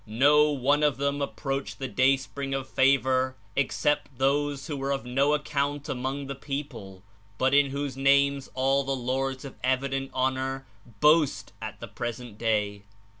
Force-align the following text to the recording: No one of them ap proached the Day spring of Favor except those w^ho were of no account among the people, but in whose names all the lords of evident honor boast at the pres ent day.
No 0.07 0.49
one 0.49 0.81
of 0.81 0.97
them 0.97 1.21
ap 1.21 1.35
proached 1.35 1.77
the 1.77 1.87
Day 1.87 2.17
spring 2.17 2.55
of 2.55 2.67
Favor 2.67 3.35
except 3.55 4.17
those 4.17 4.61
w^ho 4.67 4.75
were 4.75 4.89
of 4.89 5.05
no 5.05 5.35
account 5.35 5.87
among 5.87 6.25
the 6.25 6.33
people, 6.33 7.03
but 7.37 7.53
in 7.53 7.67
whose 7.67 7.95
names 7.95 8.49
all 8.55 8.83
the 8.83 8.95
lords 8.95 9.45
of 9.45 9.53
evident 9.63 10.09
honor 10.11 10.65
boast 11.01 11.53
at 11.61 11.79
the 11.79 11.87
pres 11.87 12.19
ent 12.19 12.39
day. 12.39 12.81